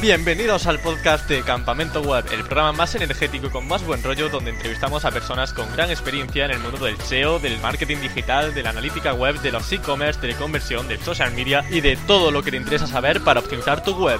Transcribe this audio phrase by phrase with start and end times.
[0.00, 4.30] Bienvenidos al podcast de Campamento Web, el programa más energético y con más buen rollo
[4.30, 8.54] donde entrevistamos a personas con gran experiencia en el mundo del SEO, del marketing digital,
[8.54, 11.96] de la analítica web, de los e-commerce, de la conversión, del social media y de
[12.06, 14.18] todo lo que te interesa saber para optimizar tu web.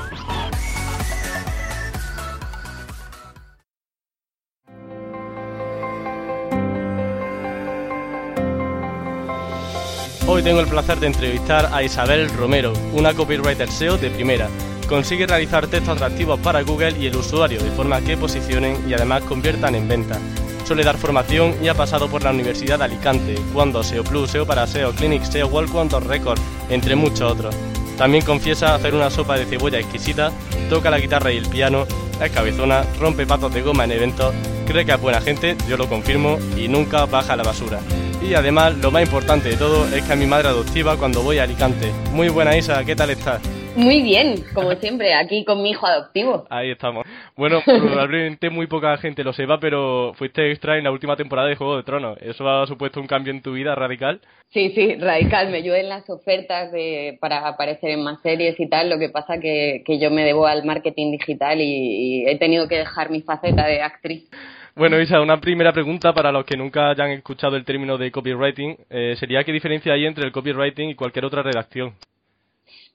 [10.26, 14.51] Hoy tengo el placer de entrevistar a Isabel Romero, una copywriter SEO de primera
[14.90, 19.22] consigue realizar textos atractivos para Google y el usuario de forma que posicionen y además
[19.22, 20.18] conviertan en venta.
[20.67, 24.46] Suele dar formación y ha pasado por la Universidad de Alicante, cuando SEO Plus, SEO
[24.46, 26.40] para SEO Clinic, SEO World Quantum Record,
[26.71, 27.54] entre muchos otros.
[27.96, 30.32] También confiesa hacer una sopa de cebolla exquisita,
[30.68, 31.86] toca la guitarra y el piano,
[32.20, 34.34] es cabezona, rompe patos de goma en eventos,
[34.67, 37.78] cree que es buena gente, yo lo confirmo, y nunca baja la basura.
[38.20, 41.39] Y además, lo más importante de todo es que a mi madre adoptiva cuando voy
[41.39, 41.93] a Alicante.
[42.12, 43.41] Muy buena Isa, ¿qué tal estás?
[43.77, 46.47] Muy bien, como siempre, aquí con mi hijo adoptivo.
[46.51, 47.07] Ahí estamos.
[47.37, 51.57] Bueno, probablemente muy poca gente lo sepa, pero fuiste extra en la última temporada de
[51.57, 52.19] Juego de Tronos.
[52.21, 54.21] ¿Eso ha supuesto un cambio en tu vida radical?
[54.49, 55.51] Sí, sí, radical.
[55.51, 58.91] Me ayudé en las ofertas de, para aparecer en más series y tal.
[58.91, 62.67] Lo que pasa que, que yo me debo al marketing digital y, y he tenido
[62.67, 64.29] que dejar mi faceta de actriz.
[64.75, 68.77] Bueno, Isa, una primera pregunta para los que nunca hayan escuchado el término de copywriting
[68.89, 71.95] eh, sería qué diferencia hay entre el copywriting y cualquier otra redacción.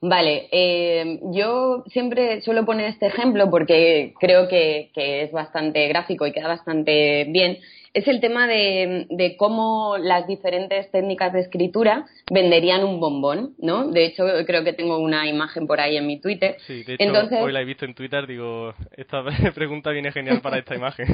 [0.02, 6.26] Vale, eh, yo siempre suelo poner este ejemplo porque creo que, que, es bastante gráfico
[6.26, 7.58] y queda bastante bien
[7.96, 13.88] es el tema de, cómo las diferentes técnicas de escritura venderían un bombón, ¿no?
[13.88, 16.58] De hecho, creo que tengo una imagen por ahí en mi Twitter.
[16.66, 19.24] Sí, de hecho, hoy la he visto en Twitter, digo, esta
[19.54, 21.06] pregunta viene genial para esta imagen.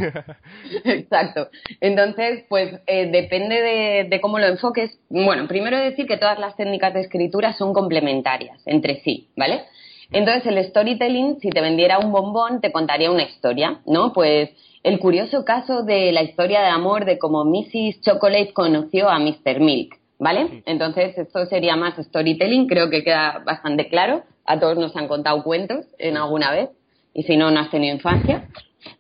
[0.85, 1.51] Exacto.
[1.81, 4.99] Entonces, pues eh, depende de, de cómo lo enfoques.
[5.09, 9.63] Bueno, primero decir que todas las técnicas de escritura son complementarias entre sí, ¿vale?
[10.12, 14.12] Entonces, el storytelling, si te vendiera un bombón, te contaría una historia, ¿no?
[14.12, 14.50] Pues
[14.83, 18.02] el curioso caso de la historia de amor de cómo Mrs.
[18.02, 19.61] Chocolate conoció a Mr.
[19.61, 20.62] Milk, ¿vale?
[20.67, 24.23] Entonces, esto sería más storytelling, creo que queda bastante claro.
[24.45, 26.70] A todos nos han contado cuentos en alguna vez,
[27.14, 28.48] y si no, no has tenido infancia.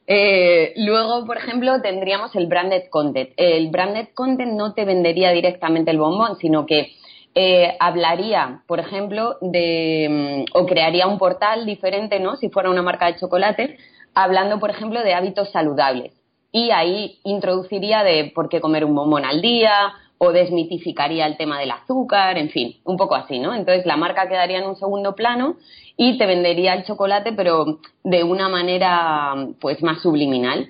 [0.06, 3.30] Eh, luego, por ejemplo, tendríamos el branded content.
[3.36, 6.92] El branded content no te vendería directamente el bombón, sino que
[7.34, 12.36] eh, hablaría, por ejemplo, de mm, o crearía un portal diferente, ¿no?
[12.36, 13.78] Si fuera una marca de chocolate,
[14.14, 16.12] hablando, por ejemplo, de hábitos saludables.
[16.50, 21.58] Y ahí introduciría de por qué comer un bombón al día o desmitificaría el tema
[21.58, 23.54] del azúcar, en fin, un poco así, ¿no?
[23.54, 25.56] Entonces la marca quedaría en un segundo plano
[25.96, 30.68] y te vendería el chocolate, pero de una manera pues más subliminal.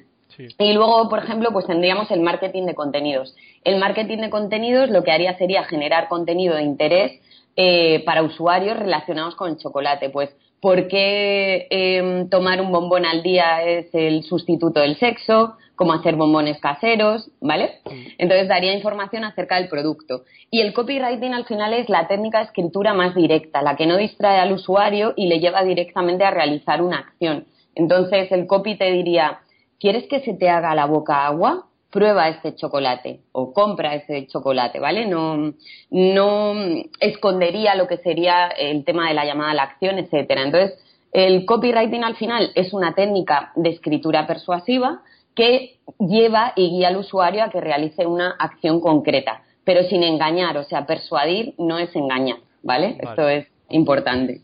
[0.59, 3.37] Y luego, por ejemplo, pues tendríamos el marketing de contenidos.
[3.65, 7.21] El marketing de contenidos lo que haría sería generar contenido de interés
[7.56, 10.11] eh, para usuarios relacionados con el chocolate.
[10.11, 10.31] Pues
[10.62, 16.15] por qué em, tomar un bombón al día es el sustituto del sexo, cómo hacer
[16.15, 17.81] bombones caseros, ¿vale?
[18.17, 20.22] Entonces daría información acerca del producto.
[20.53, 23.97] Y el copywriting al final es la técnica de escritura más directa, la que no
[23.97, 27.47] distrae al usuario y le lleva directamente a realizar una acción.
[27.75, 29.41] Entonces el copy te diría,
[29.81, 31.67] ¿quieres que se te haga la boca agua?
[31.92, 35.06] Prueba este chocolate o compra ese chocolate, ¿vale?
[35.06, 35.53] No,
[35.91, 36.54] no
[36.98, 40.42] escondería lo que sería el tema de la llamada a la acción, etcétera.
[40.42, 40.78] Entonces,
[41.12, 45.03] el copywriting al final es una técnica de escritura persuasiva
[45.34, 50.56] que lleva y guía al usuario a que realice una acción concreta, pero sin engañar,
[50.56, 52.97] o sea, persuadir no es engañar, ¿vale?
[52.97, 52.98] vale.
[53.03, 54.41] Esto es importante.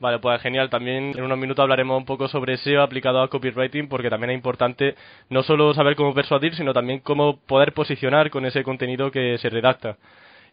[0.00, 0.70] Vale, pues genial.
[0.70, 4.36] También en unos minutos hablaremos un poco sobre SEO aplicado a copywriting, porque también es
[4.36, 4.94] importante
[5.28, 9.50] no solo saber cómo persuadir, sino también cómo poder posicionar con ese contenido que se
[9.50, 9.96] redacta.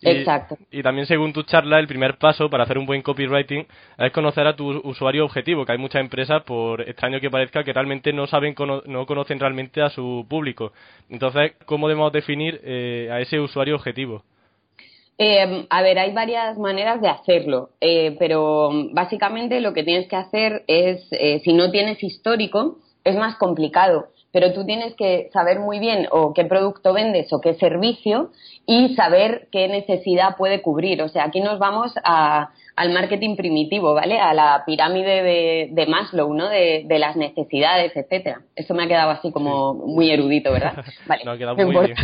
[0.02, 0.58] Y, Exacto.
[0.72, 3.66] Y también, según tu charla, el primer paso para hacer un buen copywriting
[3.98, 7.72] es conocer a tu usuario objetivo, que hay muchas empresas, por extraño que parezca, que
[7.72, 8.56] realmente no saben,
[8.88, 10.74] no conocen realmente a su público.
[11.10, 14.24] Entonces, ¿cómo debemos definir eh, a ese usuario objetivo?
[15.18, 20.18] Eh, a ver, hay varias maneras de hacerlo, eh, pero básicamente lo que tienes que
[20.18, 25.60] hacer es, eh, si no tienes histórico, es más complicado, pero tú tienes que saber
[25.60, 28.32] muy bien o qué producto vendes o qué servicio
[28.66, 31.02] y saber qué necesidad puede cubrir.
[31.02, 34.20] O sea, aquí nos vamos a, al marketing primitivo, ¿vale?
[34.20, 36.50] A la pirámide de, de Maslow, ¿no?
[36.50, 38.42] De, de, las necesidades, etcétera.
[38.56, 40.84] Eso me ha quedado así como muy erudito, ¿verdad?
[41.08, 41.24] Vale.
[41.24, 41.98] no, ha quedado muy bien.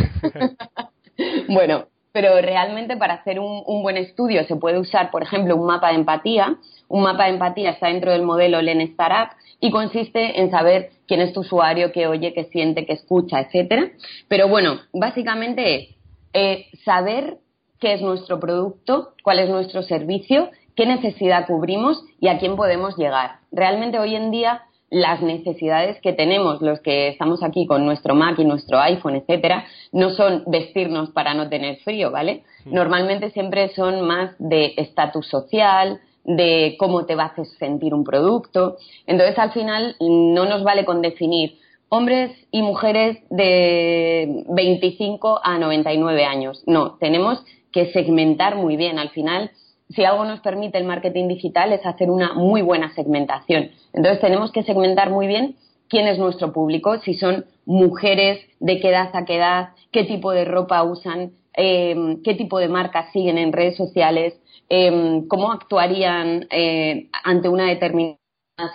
[1.48, 5.66] bueno, pero realmente para hacer un, un, buen estudio se puede usar, por ejemplo, un
[5.66, 6.56] mapa de empatía.
[6.88, 11.20] Un mapa de empatía está dentro del modelo Len Startup y consiste en saber quién
[11.20, 13.90] es tu usuario, qué oye, qué siente, qué escucha, etcétera.
[14.28, 15.88] Pero bueno, básicamente es
[16.34, 17.38] eh, saber
[17.80, 22.96] qué es nuestro producto, cuál es nuestro servicio qué necesidad cubrimos y a quién podemos
[22.96, 23.40] llegar.
[23.50, 24.62] Realmente hoy en día
[24.92, 29.64] las necesidades que tenemos los que estamos aquí con nuestro Mac y nuestro iPhone, etcétera,
[29.90, 32.42] no son vestirnos para no tener frío, ¿vale?
[32.66, 38.04] Normalmente siempre son más de estatus social, de cómo te va a hacer sentir un
[38.04, 38.76] producto.
[39.06, 41.58] Entonces, al final, no nos vale con definir
[41.88, 46.62] hombres y mujeres de 25 a 99 años.
[46.66, 47.42] No, tenemos
[47.72, 48.98] que segmentar muy bien.
[48.98, 49.50] Al final,
[49.94, 53.70] si algo nos permite el marketing digital es hacer una muy buena segmentación.
[53.92, 55.56] Entonces tenemos que segmentar muy bien
[55.88, 60.32] quién es nuestro público, si son mujeres, de qué edad a qué edad, qué tipo
[60.32, 66.46] de ropa usan, eh, qué tipo de marcas siguen en redes sociales, eh, cómo actuarían
[66.50, 68.18] eh, ante una determinada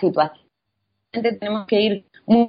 [0.00, 0.46] situación.
[1.10, 2.04] Tenemos que ir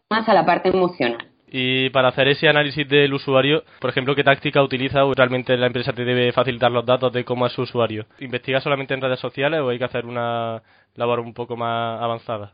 [0.10, 1.29] más a la parte emocional.
[1.52, 5.68] Y para hacer ese análisis del usuario, por ejemplo, ¿qué táctica utiliza o realmente la
[5.68, 8.06] empresa te debe facilitar los datos de cómo es su usuario?
[8.20, 10.62] ¿Investiga solamente en redes sociales o hay que hacer una
[10.96, 12.54] labor un poco más avanzada?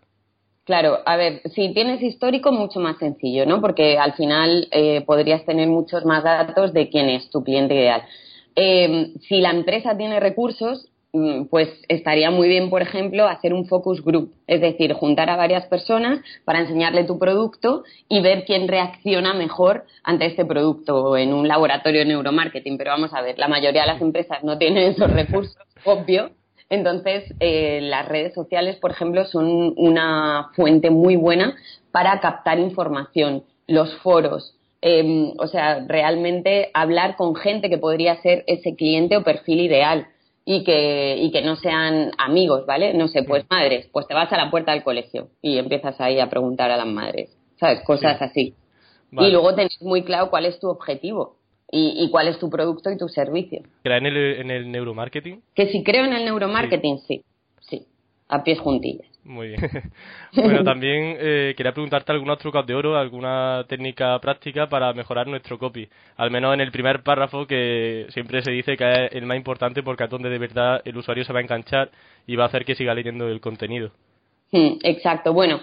[0.64, 3.62] Claro, a ver, si tienes histórico, mucho más sencillo, ¿no?
[3.62, 8.02] Porque al final eh, podrías tener muchos más datos de quién es tu cliente ideal.
[8.56, 10.90] Eh, si la empresa tiene recursos,
[11.50, 15.66] pues estaría muy bien, por ejemplo, hacer un focus group, es decir, juntar a varias
[15.68, 21.48] personas para enseñarle tu producto y ver quién reacciona mejor ante este producto en un
[21.48, 22.78] laboratorio de neuromarketing.
[22.78, 26.32] Pero vamos a ver, la mayoría de las empresas no tienen esos recursos, obvio.
[26.70, 31.56] Entonces, eh, las redes sociales, por ejemplo, son una fuente muy buena
[31.92, 33.44] para captar información.
[33.68, 39.24] Los foros, em, o sea, realmente hablar con gente que podría ser ese cliente o
[39.24, 40.08] perfil ideal
[40.46, 42.94] y que, y que no sean amigos, ¿vale?
[42.94, 46.20] No sé, pues madres, pues te vas a la puerta del colegio y empiezas ahí
[46.20, 47.82] a preguntar a las madres, ¿sabes?
[47.82, 48.54] Cosas así.
[49.12, 51.38] Y luego tenés muy claro cuál es tu objetivo
[51.72, 53.62] y, y, cuál es tu producto y tu servicio.
[53.82, 55.42] ¿Crees en el, en el neuromarketing?
[55.56, 57.24] Que si creo en el neuromarketing, sí,
[57.62, 57.88] sí,
[58.28, 59.08] a pies juntillas.
[59.26, 59.60] Muy bien.
[60.36, 65.58] bueno, también eh, quería preguntarte algunos trucos de oro, alguna técnica práctica para mejorar nuestro
[65.58, 65.90] copy.
[66.16, 69.82] Al menos en el primer párrafo que siempre se dice que es el más importante
[69.82, 71.90] porque es donde de verdad el usuario se va a enganchar
[72.28, 73.90] y va a hacer que siga leyendo el contenido.
[74.52, 75.34] Hmm, exacto.
[75.34, 75.60] Bueno,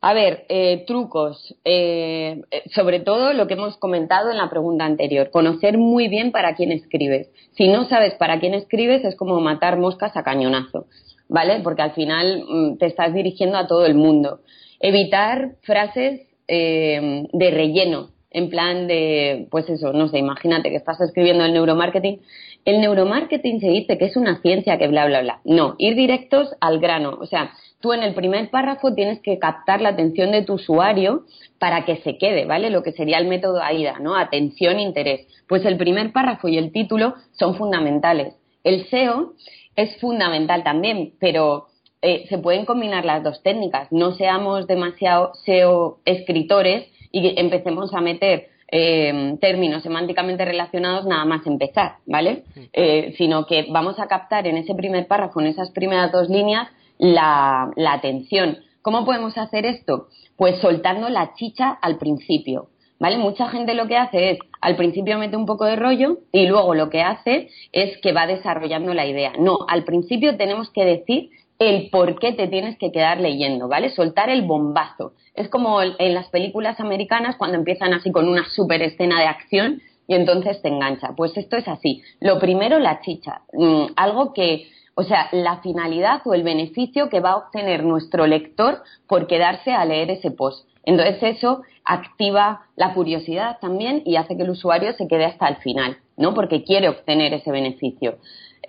[0.00, 1.56] a ver, eh, trucos.
[1.64, 2.42] Eh,
[2.72, 5.30] sobre todo lo que hemos comentado en la pregunta anterior.
[5.30, 7.28] Conocer muy bien para quién escribes.
[7.56, 10.86] Si no sabes para quién escribes es como matar moscas a cañonazo.
[11.30, 11.60] ¿Vale?
[11.62, 14.40] Porque al final mm, te estás dirigiendo a todo el mundo.
[14.80, 21.00] Evitar frases eh, de relleno, en plan de, pues eso, no sé, imagínate que estás
[21.00, 22.20] escribiendo el neuromarketing.
[22.64, 25.40] El neuromarketing se dice que es una ciencia que bla, bla, bla.
[25.44, 27.16] No, ir directos al grano.
[27.20, 31.24] O sea, tú en el primer párrafo tienes que captar la atención de tu usuario
[31.58, 32.70] para que se quede, ¿vale?
[32.70, 34.16] Lo que sería el método AIDA, ¿no?
[34.16, 35.26] Atención, interés.
[35.48, 38.34] Pues el primer párrafo y el título son fundamentales.
[38.62, 39.32] El SEO
[39.76, 41.66] es fundamental también, pero
[42.02, 43.90] eh, se pueden combinar las dos técnicas.
[43.90, 51.46] No seamos demasiado SEO escritores y empecemos a meter eh, términos semánticamente relacionados nada más
[51.46, 52.44] empezar, ¿vale?
[52.72, 56.68] Eh, sino que vamos a captar en ese primer párrafo, en esas primeras dos líneas,
[56.98, 58.58] la, la atención.
[58.82, 60.08] ¿Cómo podemos hacer esto?
[60.36, 62.68] Pues soltando la chicha al principio.
[63.00, 63.18] ¿Vale?
[63.18, 66.74] Mucha gente lo que hace es, al principio mete un poco de rollo y luego
[66.74, 69.32] lo que hace es que va desarrollando la idea.
[69.38, 73.90] No, al principio tenemos que decir el por qué te tienes que quedar leyendo, ¿vale?
[73.90, 75.12] Soltar el bombazo.
[75.34, 79.82] Es como en las películas americanas cuando empiezan así con una super escena de acción
[80.06, 81.14] y entonces te engancha.
[81.16, 82.02] Pues esto es así.
[82.20, 83.42] Lo primero, la chicha.
[83.52, 88.26] Mm, algo que, o sea, la finalidad o el beneficio que va a obtener nuestro
[88.26, 90.66] lector por quedarse a leer ese post.
[90.84, 95.56] Entonces eso activa la curiosidad también y hace que el usuario se quede hasta el
[95.56, 96.34] final, ¿no?
[96.34, 98.18] Porque quiere obtener ese beneficio.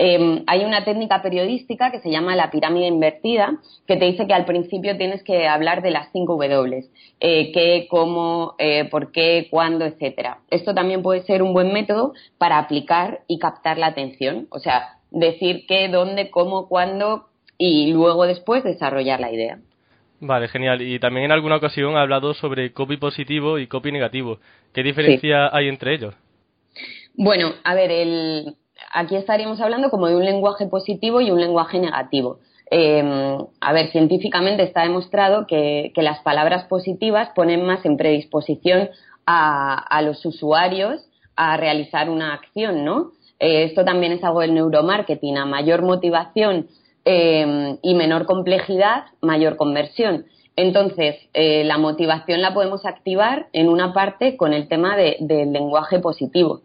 [0.03, 4.33] Em, hay una técnica periodística que se llama la pirámide invertida, que te dice que
[4.33, 6.85] al principio tienes que hablar de las cinco W,
[7.19, 10.39] eh, qué, cómo, eh, por qué, cuándo, etcétera.
[10.49, 14.97] Esto también puede ser un buen método para aplicar y captar la atención, o sea,
[15.11, 17.27] decir qué, dónde, cómo, cuándo
[17.57, 19.59] y luego después desarrollar la idea.
[20.21, 20.81] Vale, genial.
[20.81, 24.37] Y también en alguna ocasión ha hablado sobre copy positivo y copy negativo.
[24.71, 26.13] ¿Qué diferencia hay entre ellos?
[27.15, 28.55] Bueno, a ver, el,
[28.93, 32.39] aquí estaríamos hablando como de un lenguaje positivo y un lenguaje negativo.
[32.69, 38.89] Em, a ver, científicamente está demostrado que, las palabras positivas ponen más en predisposición
[39.25, 41.01] a, a los usuarios
[41.35, 43.11] a realizar una acción, ¿no?
[43.39, 45.37] Eh, esto también es algo del neuromarketing.
[45.37, 46.67] A mayor motivación
[47.05, 50.25] eh, y menor complejidad, mayor conversión.
[50.55, 55.99] Entonces, eh, la motivación la podemos activar en una parte con el tema del lenguaje
[55.99, 56.61] positivo.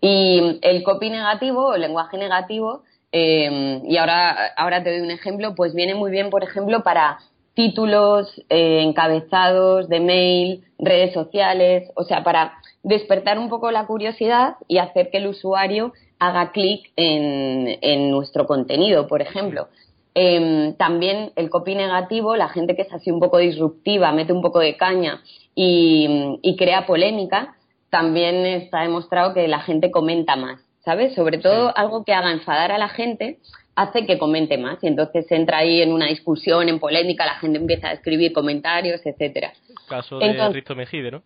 [0.00, 5.10] Y el copy negativo o el lenguaje negativo, eh, y ahora, ahora te doy un
[5.10, 7.18] ejemplo, pues viene muy bien, por ejemplo, para
[7.54, 12.52] títulos, eh, encabezados de mail, redes sociales, o sea, para
[12.82, 19.06] despertar un poco la curiosidad y hacer que el usuario haga clic en, nuestro contenido,
[19.06, 19.68] por ejemplo.
[20.14, 24.42] Em, también el copy negativo, la gente que es así un poco disruptiva, mete un
[24.42, 25.22] poco de caña
[25.54, 27.54] y, crea polémica,
[27.90, 31.14] también está demostrado que la gente comenta más, ¿sabes?
[31.14, 33.38] Sobre todo algo que haga enfadar a la gente
[33.76, 37.58] hace que comente más y entonces entra ahí en una discusión, en polémica, la gente
[37.58, 39.52] empieza a escribir comentarios, etcétera.
[39.88, 41.22] Caso de Risto Mejide, ¿no?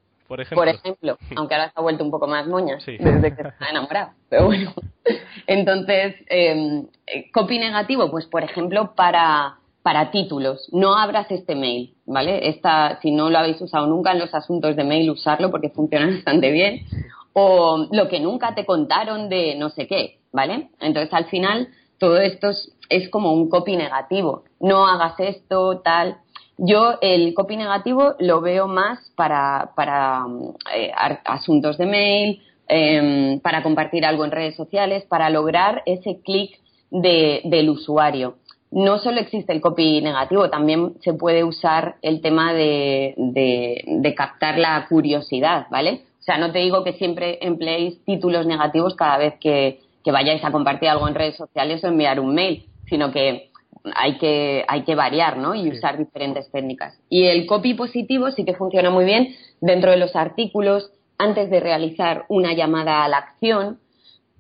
[0.55, 1.19] Por ejemplo.
[1.37, 4.13] aunque ahora se ha vuelto un poco más moña desde que está enamorado.
[4.29, 4.73] Pero bueno.
[5.47, 6.87] Entonces, eh,
[7.33, 10.69] copy negativo, pues por ejemplo, para, para títulos.
[10.73, 12.49] No abras este mail, ¿vale?
[12.49, 16.07] Esta, si no lo habéis usado nunca en los asuntos de mail, usarlo porque funciona
[16.15, 16.87] bastante bien.
[17.35, 20.71] O lo que nunca te contaron de no sé qué, ¿vale?
[20.81, 24.45] Entonces, al final, todo esto es, es como un copy negativo.
[24.61, 26.19] No hagas esto, tal.
[26.65, 30.25] Yo el copy negativo lo veo más para, para
[30.73, 30.93] eh,
[31.25, 37.41] asuntos de mail, em, para compartir algo en redes sociales, para lograr ese clic de,
[37.47, 38.37] del usuario.
[38.71, 44.57] No solo existe el copy negativo, también se puede usar el tema de, de, captar
[44.57, 46.03] la curiosidad, ¿vale?
[46.21, 50.45] O sea, no te digo que siempre empleéis títulos negativos cada vez que, que vayáis
[50.45, 53.51] a compartir algo en redes sociales o enviar un mail, sino que
[53.95, 55.55] hay que, hay que variar ¿no?
[55.55, 56.99] y usar diferentes técnicas.
[57.09, 61.61] Y el copy positivo sí que funciona muy bien dentro de los artículos, antes de
[61.61, 63.79] realizar una llamada a la acción.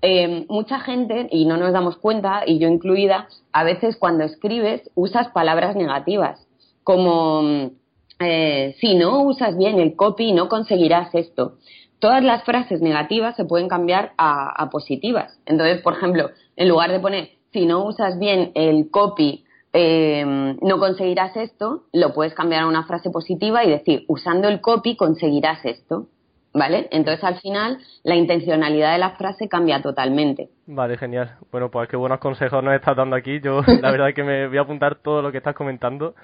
[0.00, 4.90] Eh, mucha gente, y no nos damos cuenta, y yo incluida, a veces cuando escribes
[4.94, 6.46] usas palabras negativas,
[6.82, 7.70] como
[8.18, 11.54] eh, si no usas bien el copy no conseguirás esto.
[12.00, 15.38] Todas las frases negativas se pueden cambiar a, a positivas.
[15.46, 20.24] Entonces, por ejemplo, en lugar de poner si no usas bien el copy, eh,
[20.60, 24.96] no conseguirás esto, lo puedes cambiar a una frase positiva y decir, usando el copy
[24.96, 26.06] conseguirás esto.
[26.54, 26.86] ¿Vale?
[26.90, 30.50] Entonces al final la intencionalidad de la frase cambia totalmente.
[30.66, 31.36] Vale, genial.
[31.50, 33.40] Bueno, pues qué buenos consejos nos estás dando aquí.
[33.40, 36.14] Yo la verdad es que me voy a apuntar todo lo que estás comentando.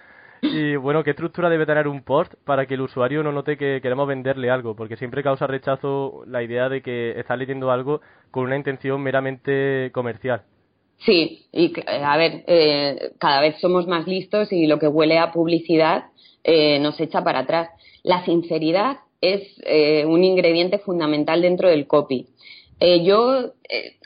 [0.43, 3.81] Y bueno, ¿qué estructura debe tener un post para que el usuario no note que
[3.81, 4.77] queremos venderle algo?
[4.77, 9.91] Porque siempre causa rechazo la idea de que está leyendo algo con una intención meramente
[9.95, 10.43] comercial.
[11.05, 15.19] Sí, y eh, a ver, eh, cada vez somos más listos y lo que huele
[15.19, 16.07] a publicidad
[16.45, 17.71] eh, nos echa para atrás.
[18.03, 19.43] La sinceridad es
[20.07, 22.29] un ingrediente fundamental dentro del copy.
[23.03, 23.53] yo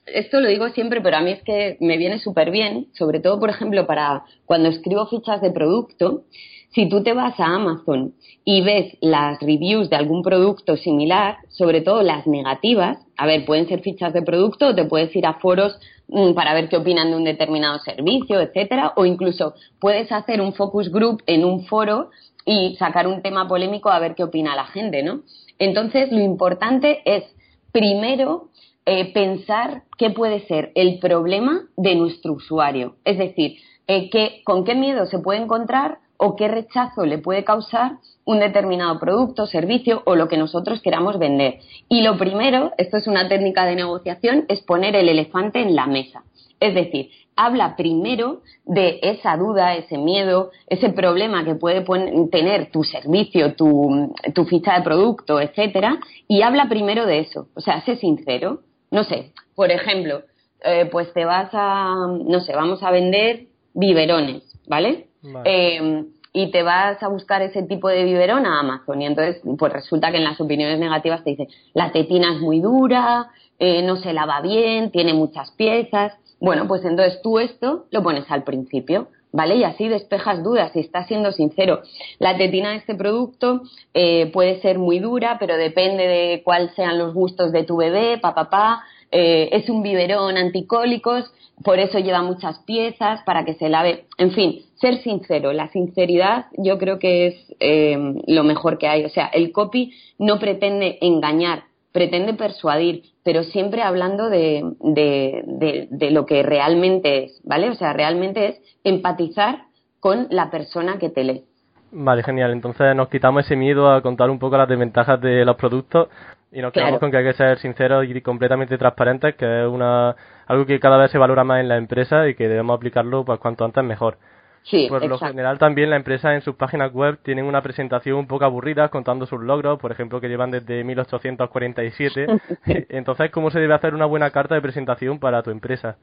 [0.07, 3.39] esto lo digo siempre, pero a mí es que me viene súper bien, sobre todo,
[3.39, 6.25] por ejemplo, para cuando escribo fichas de producto.
[6.75, 8.15] Si tú te vas a Amazon
[8.45, 13.69] y ves las reviews de algún producto similar, sobre todo las negativas, a ver, pueden
[13.69, 15.79] ser fichas de producto o te puedes ir a foros
[16.13, 20.53] Mm, para ver qué opinan de un determinado servicio, etcétera, o incluso puedes hacer un
[20.53, 22.11] focus group en un foro
[22.45, 25.23] y sacar un tema polémico a ver qué opina la gente, ¿no?
[25.59, 27.25] Entonces, lo importante es
[27.73, 28.51] primero
[28.85, 34.11] eh, pensar qué puede ser el problema de nuestro usuario, es decir, eh,
[34.45, 39.47] con qué miedo se puede encontrar o qué rechazo le puede causar un determinado producto,
[39.47, 41.59] servicio o lo que nosotros queramos vender.
[41.89, 45.89] Y lo primero, esto es una técnica de negociación, es poner el elefante en la
[45.89, 46.23] mesa.
[46.61, 51.85] Es decir, habla primero de esa duda, ese miedo, ese problema que puede
[52.31, 54.15] tener tu servicio, tu,
[54.49, 55.99] ficha de producto, etcétera,
[56.29, 57.49] y habla primero de eso.
[57.57, 58.61] O sea, sé sincero.
[58.93, 60.23] No sé, por ejemplo,
[60.63, 65.09] eh, pues te vas a, no sé, vamos a vender biberones, ¿vale?
[65.45, 69.73] Em, y te vas a buscar ese tipo de biberón a Amazon y entonces pues
[69.73, 73.97] resulta que en las opiniones negativas te dicen la tetina es muy dura, eh, no
[73.97, 76.15] se lava bien, tiene muchas piezas.
[76.41, 79.57] Bueno, pues entonces tú esto lo pones al principio, ¿vale?
[79.57, 81.83] Y así despejas dudas y estás siendo sincero.
[82.19, 83.63] La tetina de este producto
[83.95, 88.19] eh, puede ser muy dura, pero depende de cuáles sean los gustos de tu bebé,
[88.19, 88.85] papá, papá.
[89.13, 91.31] Eh, es un biberón anticólicos,
[91.63, 94.07] por eso lleva muchas piezas para que se lave.
[94.19, 95.55] En fin, ser sincero.
[95.55, 97.97] La sinceridad yo creo que es eh,
[98.27, 99.07] lo mejor que hay.
[99.07, 101.63] O sea, el copy no pretende engañar,
[101.93, 107.71] pretende persuadir, pero siempre hablando de, de, de, lo que realmente es, ¿vale?
[107.71, 109.63] O sea, realmente es empatizar
[110.01, 111.45] con la persona que te lee.
[111.93, 112.51] Vale, genial.
[112.53, 116.09] Entonces nos quitamos ese miedo a contar un poco las desventajas de los productos
[116.51, 120.17] y nos quedamos con que hay que ser sinceros y completamente transparentes, que es una
[120.47, 123.39] algo que cada vez se valora más en la empresa y que debemos aplicarlo pues
[123.39, 124.19] cuanto antes mejor.
[124.65, 128.27] Sí, por lo general también la empresa en sus páginas web tienen una presentación un
[128.27, 132.27] poco aburrida contando sus logros, por ejemplo que llevan desde 1847.
[132.89, 135.97] Entonces, ¿cómo se debe hacer una buena carta de presentación para tu empresa?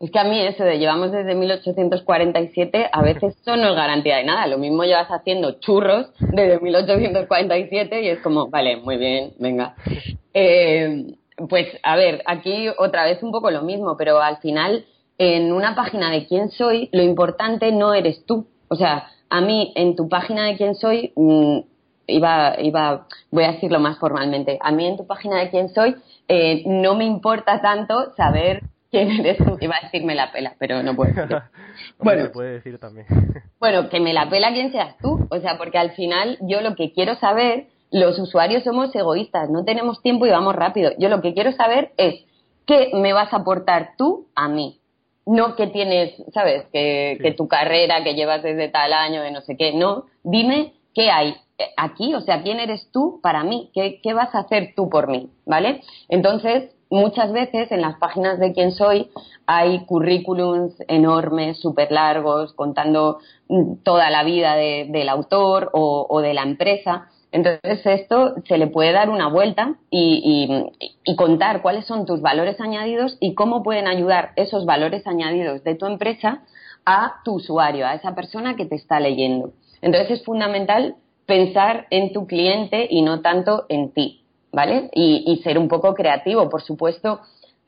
[0.00, 4.18] Es que a mí eso de llevamos desde 1847, a veces eso no es garantía
[4.18, 4.46] de nada.
[4.46, 9.74] Lo mismo llevas haciendo churros desde 1847 y es como, vale, muy bien, venga.
[10.40, 11.16] Eh,
[11.48, 14.84] pues a ver, aquí otra vez un poco lo mismo, pero al final
[15.18, 18.46] en una página de quién soy, lo importante no eres tú.
[18.68, 21.58] O sea, a mí en tu página de quién soy, mm,
[22.06, 25.96] iba, iba, voy a decirlo más formalmente, a mí en tu página de quién soy
[26.28, 29.56] eh, no me importa tanto saber quién eres tú.
[29.60, 31.38] Iba a decirme la pela, pero no puedo decir.
[31.98, 33.06] bueno, puede decir también.
[33.60, 35.26] bueno, que me la pela quién seas tú.
[35.30, 39.64] O sea, porque al final yo lo que quiero saber, los usuarios somos egoístas, no
[39.64, 40.92] tenemos tiempo y vamos rápido.
[40.98, 42.24] Yo lo que quiero saber es
[42.66, 44.77] qué me vas a aportar tú a mí.
[45.28, 46.66] No que tienes, ¿sabes?
[46.72, 49.72] Que, que tu carrera que llevas desde tal año, de no sé qué.
[49.72, 51.36] No, dime qué hay
[51.76, 55.08] aquí, o sea, quién eres tú para mí, qué, qué vas a hacer tú por
[55.08, 55.82] mí, ¿vale?
[56.08, 59.10] Entonces, muchas veces en las páginas de quién soy
[59.46, 63.18] hay currículums enormes, súper largos, contando
[63.48, 67.08] mm, toda la vida del autor o, de la empresa.
[67.30, 70.70] Entonces esto se le puede dar una vuelta y,
[71.04, 75.74] y, contar cuáles son tus valores añadidos y cómo pueden ayudar esos valores añadidos de
[75.74, 76.42] tu empresa
[76.86, 79.52] a tu usuario, a esa persona que te está leyendo.
[79.82, 84.22] Entonces es fundamental pensar en tu cliente y no tanto en ti.
[84.52, 84.90] ¿vale?
[84.94, 87.20] Y, ser un poco creativo, por supuesto.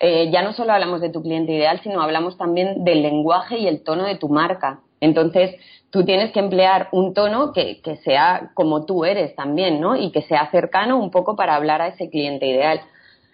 [0.03, 3.69] Eh, ya no solo hablamos de tu cliente ideal, sino hablamos también del lenguaje y
[3.69, 4.81] el tono de tu marca.
[4.99, 5.57] Entonces,
[5.91, 9.97] tú tienes que emplear un tono que, sea como tú eres también, ¿no?
[9.97, 12.81] Y que sea cercano un poco para hablar a ese cliente ideal.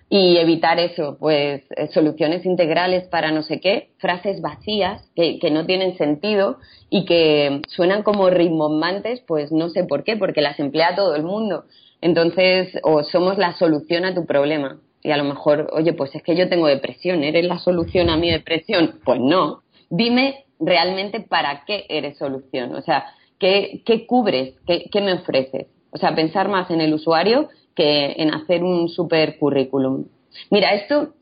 [0.08, 5.50] Y evitar eso, pues eh, soluciones integrales para no sé qué, frases vacías que, que
[5.50, 6.58] no tienen sentido
[6.90, 11.22] y que suenan como rimbombantes, pues no sé por qué, porque las emplea todo el
[11.22, 11.64] mundo.
[12.00, 14.78] Entonces, o somos la solución a tu problema.
[15.06, 18.16] Y a lo mejor, oye, pues es que yo tengo depresión, ¿eres la solución a
[18.16, 18.98] mi depresión?
[19.04, 19.62] Pues no.
[19.88, 22.74] Dime realmente para qué eres solución.
[22.74, 23.06] O sea,
[23.38, 24.54] ¿qué, qué cubres?
[24.66, 25.68] ¿Qué, ¿Qué, me ofreces?
[25.92, 30.06] O sea, pensar más en el usuario que en hacer un super currículum.
[30.50, 31.14] Mira, esto,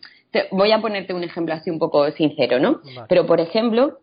[0.51, 2.81] voy a ponerte un ejemplo así un poco sincero, ¿no?
[3.09, 3.99] Pero, por ejemplo,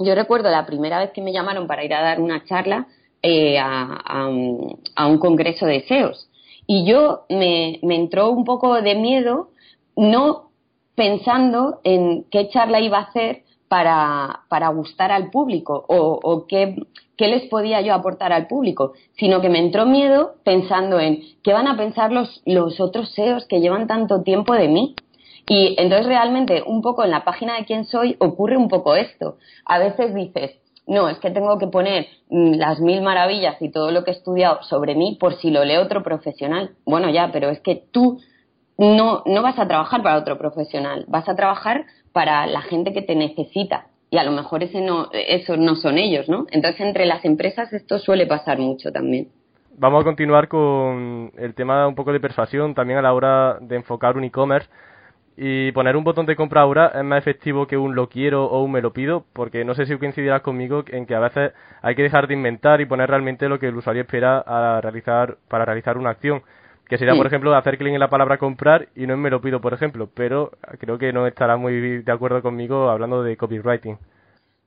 [0.00, 2.88] yo recuerdo la primera vez que me llamaron para ir a dar una charla
[3.22, 6.29] eh, a, un, congreso de SEOs.
[6.72, 9.48] Y yo me, entró un poco de miedo,
[9.96, 10.50] no
[10.94, 16.76] pensando en qué charla iba a hacer para, para gustar al público o, qué,
[17.16, 21.52] qué, les podía yo aportar al público, sino que me entró miedo pensando en qué
[21.52, 24.94] van a pensar los, los otros SEOs que llevan tanto tiempo de mí.
[25.48, 29.38] Y entonces realmente un poco en la página de quién soy ocurre un poco esto.
[29.64, 30.52] A veces dices,
[30.90, 34.14] no, es que tengo que poner mm, las mil maravillas y todo lo que he
[34.14, 36.72] estudiado sobre mí por si lo lee otro profesional.
[36.84, 38.18] Bueno, ya, pero es que tú
[38.76, 43.02] no, no vas a trabajar para otro profesional, vas a trabajar para la gente que
[43.02, 43.86] te necesita.
[44.10, 46.46] Y a lo mejor ese no, esos no son ellos, ¿no?
[46.50, 49.28] Entonces, entre las empresas esto suele pasar mucho también.
[49.78, 53.76] Vamos a continuar con el tema un poco de persuasión también a la hora de
[53.76, 54.68] enfocar un e-commerce
[55.42, 58.62] y poner un botón de compra ahora es más efectivo que un lo quiero o
[58.62, 61.94] un me lo pido, porque no sé si coincidirás conmigo en que a veces hay
[61.94, 65.64] que dejar de inventar y poner realmente lo que el usuario espera a realizar, para
[65.64, 66.42] realizar una acción.
[66.86, 69.40] Que sería, por ejemplo, hacer clic en la palabra comprar y no en me lo
[69.40, 70.10] pido, por ejemplo.
[70.12, 73.96] Pero creo que no estará muy de acuerdo conmigo hablando de copywriting.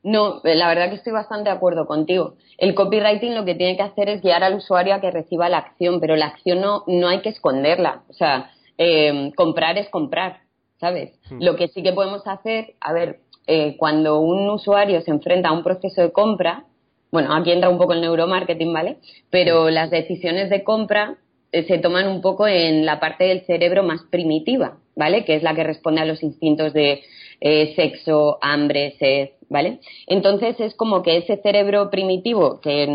[0.02, 2.34] No, la verdad que estoy bastante de acuerdo contigo.
[2.58, 5.60] El copywriting lo que tiene que hacer es guiar al usuario a que reciba la
[5.60, 8.02] acción, pero la acción no, no hay que esconderla.
[8.10, 10.43] O sea, eh, comprar es comprar.
[10.84, 11.18] ¿Sabes?
[11.30, 11.42] Hmm.
[11.42, 15.54] Lo que sí que podemos hacer, a ver, eh, cuando un usuario se enfrenta a
[15.54, 16.66] un proceso de compra,
[17.10, 18.98] bueno, aquí entra un poco el neuromarketing, ¿vale?
[19.30, 21.16] Pero las decisiones de compra
[21.54, 25.24] eh, se toman un poco en la parte del cerebro más primitiva, ¿vale?
[25.24, 27.02] Que es la que responde a los instintos de
[27.46, 29.82] eh, sexo, hambre, sed, ¿vale?
[30.08, 32.88] Entonces es como que ese cerebro primitivo, que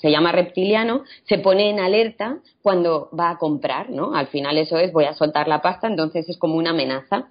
[0.00, 4.14] se llama reptiliano, se pone en alerta cuando va a comprar, ¿no?
[4.14, 7.26] Al final eso es, voy a soltar la pasta, entonces es como una amenaza.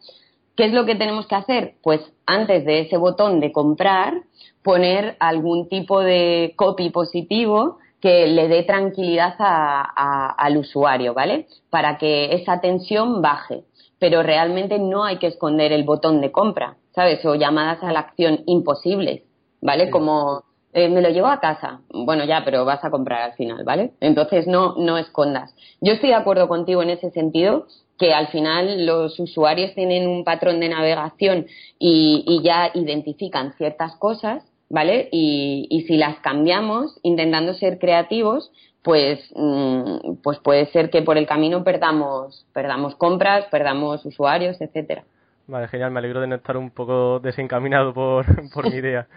[0.58, 1.76] ¿Qué es lo que tenemos que hacer?
[1.82, 4.22] Pues antes de ese botón de comprar,
[4.62, 11.48] poner algún tipo de copy positivo que le dé tranquilidad al usuario, ¿vale?
[11.70, 13.64] Para que esa tensión baje.
[14.02, 16.76] Pero realmente no hay que esconder el botón de compra.
[16.94, 17.24] ¿sabes?
[17.26, 19.24] O llamadas a la acción imposibles,
[19.62, 19.90] ¿vale?
[19.90, 21.82] Como eh, me lo llevo a casa.
[21.90, 23.94] Bueno, ya, pero vas a comprar al final, ¿vale?
[24.00, 25.54] Entonces no, no escondas.
[25.82, 30.24] Yo estoy de acuerdo contigo en ese sentido, que al final los usuarios tienen un
[30.24, 31.46] patrón de navegación
[31.78, 35.08] y, ya identifican ciertas cosas, ¿vale?
[35.12, 38.52] Y, y, si las cambiamos intentando ser creativos,
[38.84, 45.04] pues, mm, pues puede ser que por el camino perdamos, perdamos compras, perdamos usuarios, etcétera.
[45.48, 49.08] Vale, genial, me alegro de no estar un poco desencaminado por, por mi idea.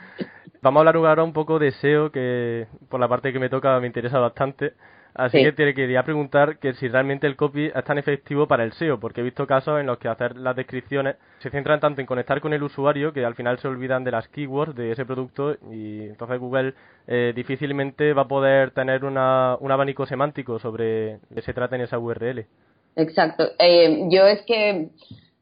[0.62, 3.78] Vamos a hablar ahora un poco de SEO, que por la parte que me toca
[3.80, 4.72] me interesa bastante.
[5.14, 8.72] Así que te quería preguntar que si realmente el copy es tan efectivo para el
[8.72, 12.06] SEO, porque he visto casos en los que hacer las descripciones se centran tanto en
[12.06, 15.54] conectar con el usuario que al final se olvidan de las keywords de ese producto
[15.70, 16.74] y entonces Google
[17.06, 21.82] eh, difícilmente va a poder tener una, un abanico semántico sobre qué se trata en
[21.82, 22.46] esa URL.
[22.96, 23.44] Exacto.
[23.60, 24.88] Eh, yo es que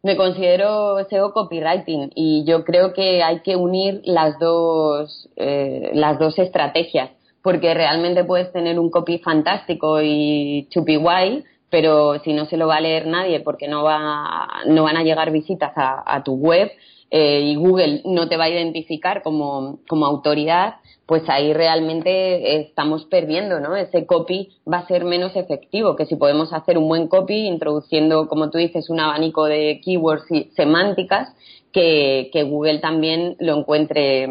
[0.03, 6.19] me considero SEO copywriting y yo creo que hay que unir las dos, eh, las
[6.19, 7.11] dos estrategias
[7.43, 12.69] porque realmente puedes tener un copy fantástico y chupi guay, pero si no se lo
[12.69, 16.71] va a leer nadie porque no, va, no van a llegar visitas a, tu web
[17.11, 20.75] eh, y Google no te va a identificar como, como autoridad,
[21.07, 23.75] pues ahí realmente estamos perdiendo, ¿no?
[23.75, 28.29] Ese copy va a ser menos efectivo que si podemos hacer un buen copy introduciendo,
[28.29, 31.35] como tú dices, un abanico de keywords y semánticas
[31.73, 34.29] que, que Google también lo encuentre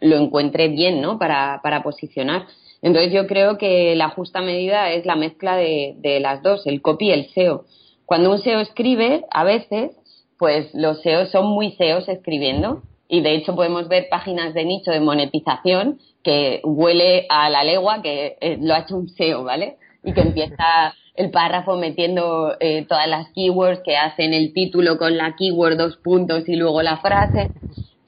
[0.00, 1.18] lo encuentre bien, ¿no?
[1.18, 2.46] Para, para posicionar.
[2.82, 6.80] Entonces yo creo que la justa medida es la mezcla de, de las dos, el
[6.80, 7.64] copy y el SEO.
[8.06, 9.92] Cuando un SEO escribe, a veces,
[10.38, 14.90] pues los SEOs son muy SEOs escribiendo y de hecho podemos ver páginas de nicho
[14.90, 19.76] de monetización que huele a la legua que eh, lo ha hecho un SEO, ¿vale?
[20.02, 25.16] Y que empieza el párrafo metiendo eh, todas las keywords que hacen el título con
[25.16, 27.50] la keyword dos puntos y luego la frase.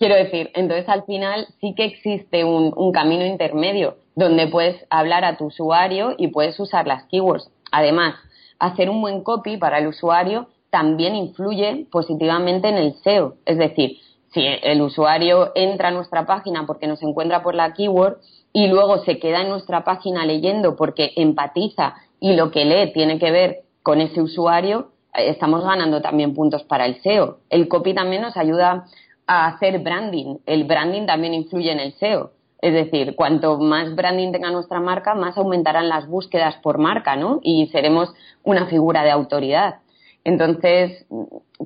[0.02, 5.36] Quiero decir, entonces al final sí que existe un, camino intermedio donde puedes hablar a
[5.36, 7.48] tu usuario y puedes usar las keywords.
[7.70, 8.16] Además,
[8.58, 13.34] hacer un buen copy para el usuario también influye positivamente en el SEO.
[13.46, 13.98] Es decir,
[14.34, 18.16] si el usuario entra a nuestra página porque nos encuentra por la keyword
[18.52, 23.20] y luego se queda en nuestra página leyendo porque empatiza y lo que lee tiene
[23.20, 27.38] que ver con ese usuario, eh, estamos ganando también puntos para el SEO.
[27.50, 28.86] El copy también nos ayuda
[29.26, 30.36] a hacer branding.
[30.46, 32.32] El branding también influye en el SEO.
[32.60, 37.40] Es decir, cuanto más branding tenga nuestra marca, más aumentarán las búsquedas por marca, ¿no?
[37.42, 39.80] Y seremos una figura de autoridad.
[40.24, 41.04] Entonces,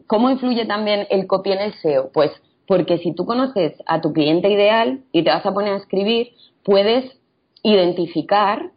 [0.07, 2.11] ¿cómo influye también el copy en el SEO?
[2.13, 2.31] Pues
[2.67, 6.33] porque si tú conoces a tu cliente ideal y te vas a poner a escribir,
[6.65, 7.05] puedes
[7.63, 8.71] identificar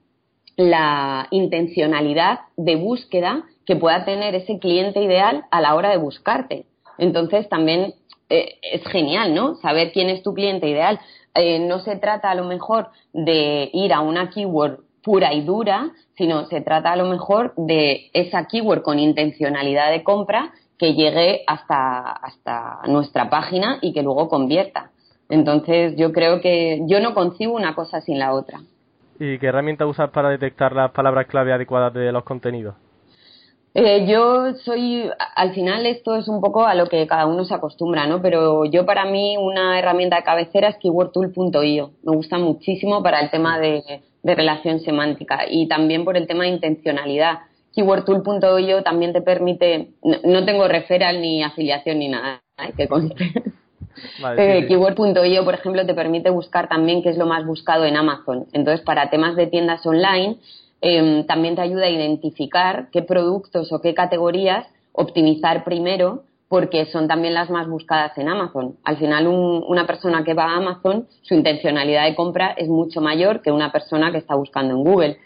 [0.57, 6.65] la intencionalidad de búsqueda que pueda tener ese cliente ideal a la hora de buscarte.
[6.97, 7.93] Entonces también
[8.29, 9.55] eh, es genial, ¿no?
[9.55, 10.99] Saber quién es tu cliente ideal.
[11.33, 15.91] Eh, no se trata a lo mejor de ir a una keyword pura y dura,
[16.15, 21.43] sino se trata a lo mejor de esa keyword con intencionalidad de compra que llegue
[21.47, 24.91] hasta, hasta nuestra página y que luego convierta.
[25.29, 28.61] Entonces yo creo que yo no concibo una cosa sin la otra.
[29.19, 32.75] ¿Y qué herramienta usas para detectar las palabras clave adecuadas de los contenidos?
[33.81, 37.53] Eh, yo soy, al final esto es un poco a lo que cada uno se
[37.53, 38.21] acostumbra, ¿no?
[38.21, 41.91] Pero yo para mí una herramienta de cabecera es keywordtool.io.
[42.03, 46.49] Me gusta muchísimo para el tema de, relación semántica y también por el tema de
[46.49, 47.39] intencionalidad.
[47.73, 52.73] Keywordtool.io también te permite, no, tengo referral ni afiliación ni nada, ¿eh?
[52.75, 53.15] que conste.
[54.37, 58.45] Eh, keyword.io, por ejemplo, te permite buscar también qué es lo más buscado en Amazon.
[58.53, 60.37] Entonces, para temas de tiendas online,
[60.81, 67.07] Em, también te ayuda a identificar qué productos o qué categorías optimizar primero porque son
[67.07, 68.75] también las más buscadas en Amazon.
[68.83, 73.43] Al final, una persona que va a Amazon, su intencionalidad de compra es mucho mayor
[73.43, 75.17] que una persona que está buscando en Google.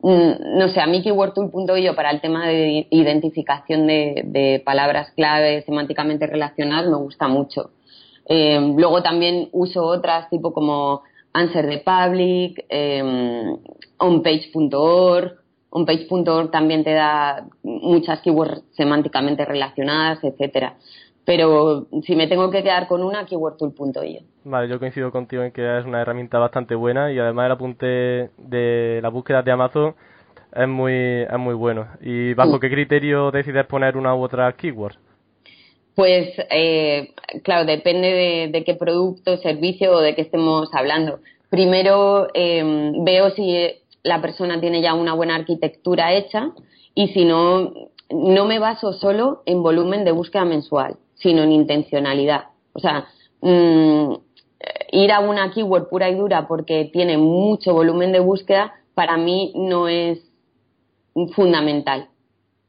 [0.00, 6.26] Mm, no sé, a mí keywordtool.io para el tema de identificación de, palabras clave semánticamente
[6.26, 7.72] relacionadas me gusta mucho.
[8.24, 13.56] Em, luego también uso otras tipo como Answer the Public, eh,
[13.98, 15.38] onpage.org.
[15.72, 20.74] Onpage.org también te da muchas keywords semánticamente relacionadas, etcétera.
[21.24, 24.22] Pero si me tengo que quedar con una, keywordtool.io.
[24.44, 28.30] Vale, yo coincido contigo en que es una herramienta bastante buena y además el apunte
[28.38, 29.94] de la búsqueda de Amazon
[30.52, 31.86] es muy, es muy bueno.
[32.00, 34.96] ¿Y bajo qué criterio decides poner una u otra keyword?
[35.94, 41.20] Pues, eh, claro, depende de, qué producto, servicio o de qué estemos hablando.
[41.50, 43.54] Primero em, veo si
[44.02, 46.52] la persona tiene ya una buena arquitectura hecha
[46.94, 47.72] y si no,
[48.10, 52.44] no me baso solo en volumen de búsqueda mensual, sino en intencionalidad.
[52.72, 53.08] O sea,
[53.40, 54.14] mm,
[54.92, 59.52] ir a una keyword pura y dura porque tiene mucho volumen de búsqueda, para mí
[59.54, 60.18] no es
[61.34, 62.08] fundamental.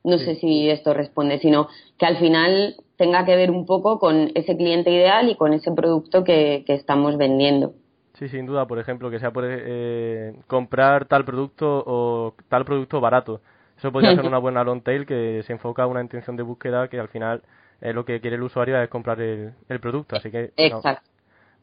[0.03, 4.29] No sé si esto responde, sino que al final tenga que ver un poco con
[4.35, 7.73] ese cliente ideal y con ese producto que, estamos vendiendo.
[8.13, 13.01] Sí, sin duda, por ejemplo, que sea por eh, comprar tal producto o tal producto
[13.01, 13.41] barato.
[13.75, 16.89] Eso podría ser una buena long tail que se enfoca a una intención de búsqueda
[16.89, 17.41] que al final
[17.81, 20.51] eh, lo que quiere el usuario es comprar el, producto, así que...
[20.55, 21.09] Exacto.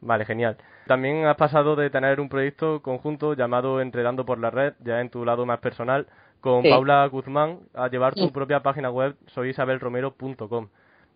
[0.01, 0.57] Vale, genial.
[0.89, 5.11] También has pasado de tener un proyecto conjunto llamado Entredando por la Red, ya en
[5.11, 6.09] tu lado más personal,
[6.41, 10.69] con Paula Guzmán, a llevar tu propia página web, soyisabelromero.com.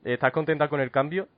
[0.05, 1.29] ¿Estás contenta con el cambio?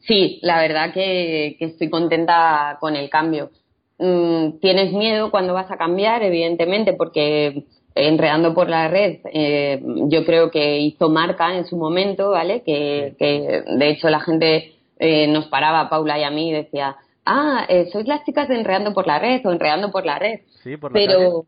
[0.00, 3.50] Sí, la verdad que, estoy contenta con el cambio.
[3.98, 10.24] Mm, tienes miedo cuando vas a cambiar, evidentemente, porque enredando por la red, eh, yo
[10.26, 12.62] creo que hizo marca en su momento, ¿vale?
[12.62, 17.64] Que, de hecho la gente eh, nos paraba, Paula y a mí, y decía, ah,
[17.68, 20.40] eh, sois las chicas de enredando por la red o enredando por la red.
[20.62, 21.44] Sí, por la Pero,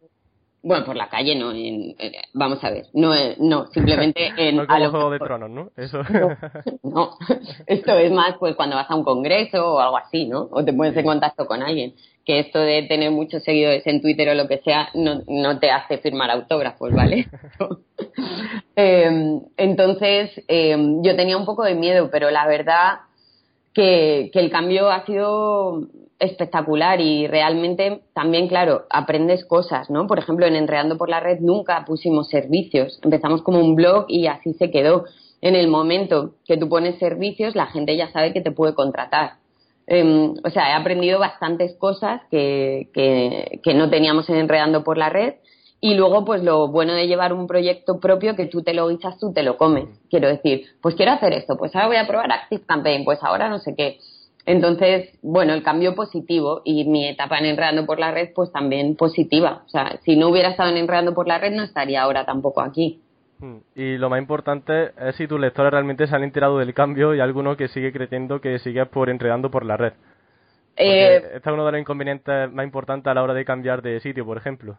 [0.67, 1.95] bueno, por la calle no, en,
[2.35, 4.57] vamos a ver, no, eh, no simplemente en...
[4.57, 5.71] no como Juego de Tronos, ¿no?
[5.77, 6.01] Eso.
[6.83, 7.17] No,
[7.67, 10.49] esto es más pues cuando vas a un congreso o algo así, ¿no?
[10.51, 11.95] O te pones en contacto con alguien.
[12.25, 15.71] Que esto de tener muchos seguidores en Twitter o lo que sea no, no te
[15.71, 17.29] hace firmar autógrafos, ¿vale?
[18.79, 22.99] Em, entonces, em, yo tenía un poco de miedo, pero la verdad
[23.73, 30.07] que, que el cambio ha sido espectacular y realmente también, claro, aprendes cosas, ¿no?
[30.07, 34.27] Por ejemplo, en Enreando por la Red nunca pusimos servicios, empezamos como un blog y
[34.27, 35.05] así se quedó.
[35.43, 39.35] En el momento que tú pones servicios, la gente ya sabe que te puede contratar.
[39.87, 44.99] Em, o sea, he aprendido bastantes cosas que, que, que no teníamos en Enredando por
[44.99, 45.35] la Red
[45.81, 49.19] y luego, pues lo bueno de llevar un proyecto propio que tú te lo guisas,
[49.19, 49.85] tú te lo comes.
[50.09, 53.49] Quiero decir, pues quiero hacer esto, pues ahora voy a probar Active Campaign, pues ahora
[53.49, 53.99] no sé qué.
[54.47, 58.95] Entonces, bueno, el cambio positivo y mi etapa en Enredando por la Red, pues también
[58.95, 59.63] positiva.
[59.67, 62.61] O sea, si no hubiera estado en Enredando por la Red, no estaría ahora tampoco
[62.61, 63.01] aquí.
[63.41, 63.57] Hmm.
[63.75, 67.21] Y lo más importante es si tus lectores realmente se han enterado del cambio y
[67.21, 69.95] alguno que sigue creyendo que sigues por Enredando por la Red.
[70.77, 73.99] Eh, este es uno de los inconvenientes más importantes a la hora de cambiar de
[73.99, 74.79] sitio, por ejemplo.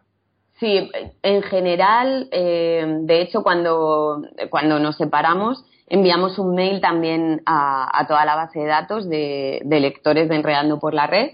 [0.58, 0.90] Sí,
[1.22, 8.24] en general, eh, de hecho, cuando, cuando nos separamos, enviamos un mail también a, toda
[8.24, 11.32] la base de datos de, lectores de Enredando por la Red.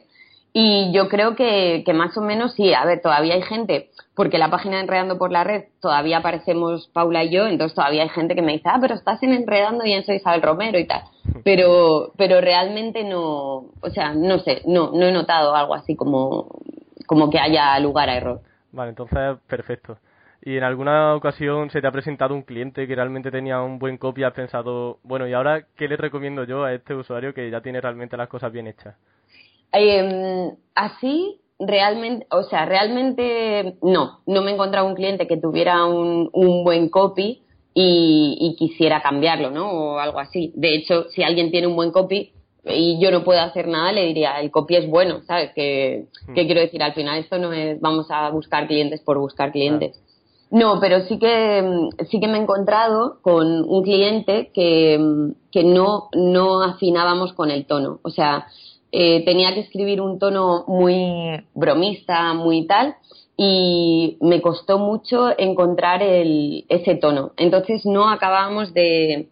[0.52, 4.50] Y yo creo que, más o menos sí, a ver, todavía hay gente, porque la
[4.50, 8.36] página de Enredando por la Red todavía aparecemos Paula y yo, entonces todavía hay gente
[8.36, 11.02] que me dice, ah, pero estás en Enredando y en Soy Isabel Romero y tal.
[11.44, 16.48] Pero, pero realmente no, o sea, no sé, no, no he notado algo así como,
[17.06, 18.40] como que haya lugar a error.
[18.72, 19.98] Vale, entonces, perfecto
[20.46, 23.96] y en alguna ocasión se te ha presentado un cliente que realmente tenía un buen
[23.96, 27.50] copy y has pensado, bueno, ¿y ahora qué le recomiendo yo a este usuario que
[27.50, 28.94] ya tiene realmente las cosas bien hechas?
[29.72, 35.86] Em, así, realmente, o sea, realmente no, no me he encontrado un cliente que tuviera
[35.86, 39.70] un, un buen copy y, quisiera cambiarlo, ¿no?
[39.70, 40.52] O algo así.
[40.54, 42.32] De hecho, si alguien tiene un buen copy,
[42.66, 45.52] y yo no puedo hacer nada, le diría, el copy es bueno, ¿sabes?
[45.54, 46.34] Que, hmm.
[46.34, 50.03] quiero decir, al final esto no es vamos a buscar clientes por buscar clientes.
[50.54, 55.50] No, pero sí que, mm, sí que me he encontrado con un cliente que, mm,
[55.50, 57.98] que no, no afinábamos con el tono.
[58.02, 58.46] O sea,
[58.92, 62.94] eh, tenía que escribir un tono muy bromista, muy tal,
[63.36, 67.32] y me costó mucho encontrar el, ese tono.
[67.36, 69.30] Entonces no acabábamos de,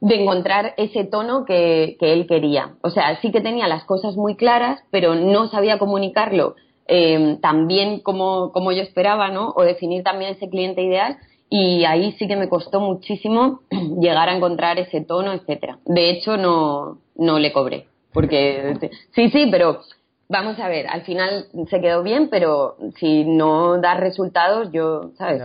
[0.00, 2.74] de encontrar ese tono que, que, él quería.
[2.82, 6.56] O sea, sí que tenía las cosas muy claras, pero no sabía comunicarlo
[6.88, 9.52] eh, también como, como yo esperaba, ¿no?
[9.56, 11.18] O definir también ese cliente ideal
[11.48, 13.60] y ahí sí que me costó muchísimo
[14.00, 15.78] llegar a encontrar ese tono, etcétera.
[15.84, 18.76] De hecho, no, no le cobré, porque
[19.14, 19.80] sí, sí, pero
[20.28, 25.42] vamos a ver, al final se quedó bien, pero si no da resultados, yo, ¿sabes?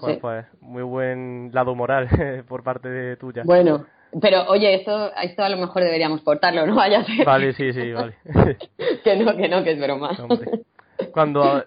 [0.00, 2.08] pues, pues, muy buen lado moral
[2.48, 3.42] por parte de tuya.
[3.44, 3.86] Bueno,
[4.20, 7.24] pero oye, esto, esto a lo mejor deberíamos cortarlo, no vaya a ser.
[7.24, 8.14] Vale, sí, sí, vale.
[9.04, 10.16] que no, que no, que es broma.
[11.12, 11.64] Cuando.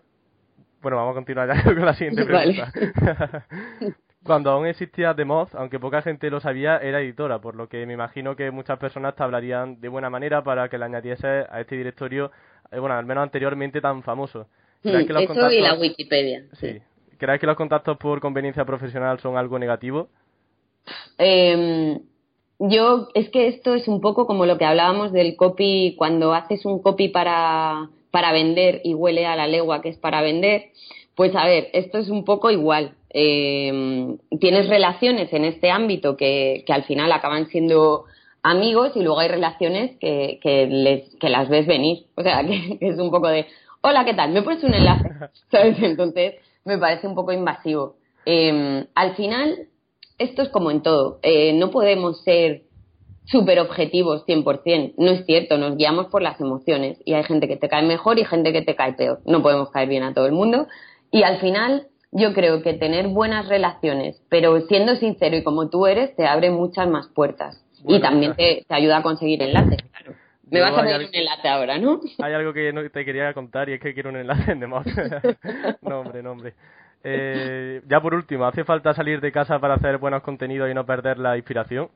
[0.81, 2.71] Bueno, vamos a continuar ya con la siguiente pregunta.
[4.23, 7.85] Cuando aún existía The Moth, aunque poca gente lo sabía, era editora, por lo que
[7.85, 11.61] me imagino que muchas personas te hablarían de buena manera para que le añadiese a
[11.61, 12.31] este directorio,
[12.71, 14.47] eh, bueno, al menos anteriormente tan famoso.
[14.83, 16.43] Hmm, eso y la Wikipedia.
[16.53, 16.81] Sí.
[17.17, 20.09] ¿Crees que los contactos por conveniencia profesional son algo negativo?
[21.17, 21.99] Eh,
[22.59, 26.65] yo, es que esto es un poco como lo que hablábamos del copy, cuando haces
[26.65, 30.71] un copy para para vender y huele a la legua que es para vender,
[31.15, 32.93] pues a ver, esto es un poco igual.
[33.09, 38.05] Eh, tienes relaciones en este ámbito que, que, al final acaban siendo
[38.43, 42.05] amigos y luego hay relaciones que, que, les, que las ves venir.
[42.15, 43.47] O sea, que, es un poco de,
[43.81, 44.31] hola, ¿qué tal?
[44.31, 45.09] ¿Me pones un enlace?
[45.51, 45.77] ¿Sabes?
[45.81, 47.95] Entonces me parece un poco invasivo.
[48.25, 49.67] Eh, al final,
[50.19, 51.19] esto es como en todo.
[51.23, 52.63] Eh, no podemos ser
[53.27, 54.95] súper objetivos 100%.
[54.97, 58.19] No es cierto, nos guiamos por las emociones y hay gente que te cae mejor
[58.19, 59.19] y gente que te cae peor.
[59.25, 60.67] No podemos caer bien a todo el mundo.
[61.11, 65.87] Y al final, yo creo que tener buenas relaciones, pero siendo sincero y como tú
[65.87, 67.63] eres, te abre muchas más puertas.
[67.87, 70.13] y también te, ayuda a conseguir enlaces, claro.
[70.49, 71.99] Me vas a pedir un enlace ahora, ¿no?
[72.19, 74.85] Hay algo que te quería contar y es que quiero un enlace en Demod.
[75.81, 76.53] no, hombre, no, hombre.
[77.03, 80.85] Eh, ya por último, ¿hace falta salir de casa para hacer buenos contenidos y no
[80.85, 81.89] perder la inspiración?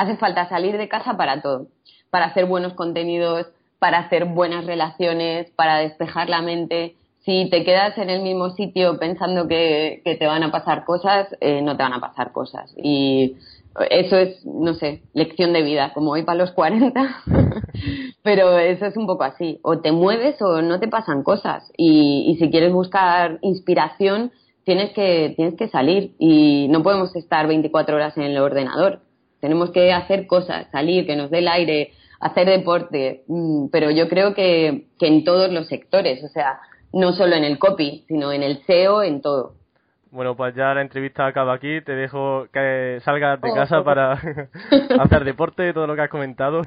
[0.00, 1.66] Hace falta salir de casa para todo.
[2.08, 6.94] Para hacer buenos contenidos, para hacer buenas relaciones, para despejar la mente.
[7.18, 11.60] Si te quedas en el mismo sitio pensando que, te van a pasar cosas, eh,
[11.60, 12.74] no te van a pasar cosas.
[12.82, 13.36] Y
[13.90, 17.22] eso es, no sé, lección de vida, como hoy para los 40.
[18.22, 19.60] Pero eso es un poco así.
[19.62, 21.70] O te mueves o no te pasan cosas.
[21.76, 24.32] Y, y si quieres buscar inspiración,
[24.64, 26.14] tienes que, tienes que salir.
[26.18, 29.02] Y no podemos estar 24 horas en el ordenador.
[29.40, 34.08] Tenemos que hacer cosas, salir, que nos dé el aire, hacer deporte, mm, pero yo
[34.08, 36.60] creo que, que en todos los sectores, o sea,
[36.92, 39.54] no solo en el copy, sino en el SEO, en todo.
[40.10, 41.80] Bueno, pues ya la entrevista acaba aquí.
[41.82, 44.12] Te dejo que salgas de oh, casa para
[44.98, 46.62] hacer deporte, todo lo que has comentado.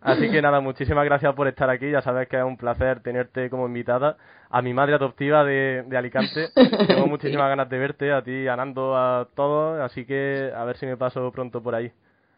[0.00, 1.90] Así que nada, muchísimas gracias por estar aquí.
[1.90, 4.16] Ya sabes que es un placer tenerte como invitada.
[4.50, 6.48] A mi madre adoptiva de, de Alicante.
[6.86, 9.80] Tengo muchísimas ganas de verte, a ti, a Nando, a todos.
[9.80, 11.92] Así que a ver si me paso pronto por ahí.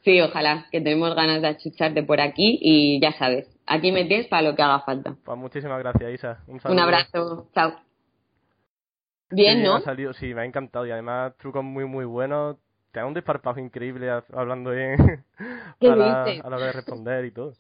[0.07, 4.29] Sí, ojalá, que tenemos ganas de achucharte por aquí y ya sabes, aquí me tienes
[4.29, 5.17] para lo que haga falta.
[5.25, 6.39] Pues muchísimas gracias, Isa.
[6.47, 7.86] Un, abrazo, chao.
[9.31, 9.81] Bien, ¿no?
[10.15, 12.57] sí, me ha encantado y además trucos muy, muy buenos.
[12.93, 15.25] Te da un desparpajo increíble hablando bien
[15.81, 17.53] para, a la hora de responder y todo.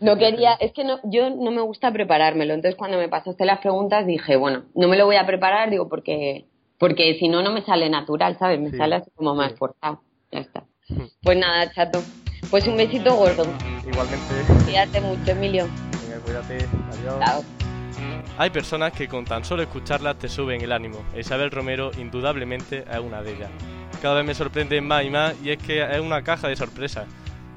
[0.00, 3.58] no quería, es que no, yo no me gusta preparármelo, entonces cuando me pasaste las
[3.58, 6.46] preguntas dije, bueno, no me lo voy a preparar, digo, porque
[6.78, 8.60] porque si no, no me sale natural, ¿sabes?
[8.60, 10.00] Me sale así como más forzado.
[10.30, 10.64] Ya está.
[11.22, 12.00] Pues nada, chato.
[12.50, 13.44] Pues un besito gordo.
[13.84, 14.64] Igualmente.
[14.64, 15.66] Cuídate mucho, Emilio.
[15.66, 16.64] Venga, cuídate.
[16.92, 17.20] Adiós.
[17.20, 17.57] Chao.
[18.38, 21.04] Hay personas que con tan solo escucharlas te suben el ánimo.
[21.18, 23.50] Isabel Romero indudablemente es una de ellas.
[24.00, 27.08] Cada vez me sorprende más y más y es que es una caja de sorpresas.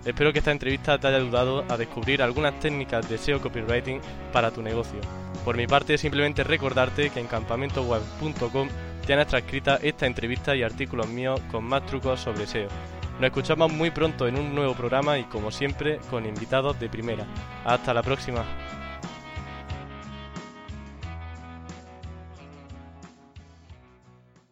[0.04, 4.02] Espero que esta entrevista te haya ayudado a descubrir algunas técnicas de SEO copywriting
[4.34, 5.00] para tu negocio.
[5.46, 8.68] Por mi parte, simplemente recordarte que en campamentoweb.com
[9.06, 12.70] tienes transcrita esta entrevista y artículos míos con más trucos sobre SEO.
[13.20, 17.28] Nos escuchamos muy pronto en un nuevo programa y como siempre con invitados de primera.
[17.66, 18.44] Hasta la próxima.